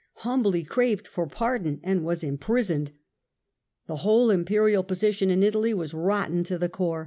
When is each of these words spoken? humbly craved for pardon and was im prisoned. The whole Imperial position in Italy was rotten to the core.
humbly 0.25 0.63
craved 0.63 1.07
for 1.07 1.27
pardon 1.27 1.79
and 1.83 2.03
was 2.03 2.23
im 2.23 2.35
prisoned. 2.35 2.89
The 3.85 3.97
whole 3.97 4.31
Imperial 4.31 4.83
position 4.83 5.29
in 5.29 5.43
Italy 5.43 5.75
was 5.75 5.93
rotten 5.93 6.43
to 6.45 6.57
the 6.57 6.69
core. 6.69 6.99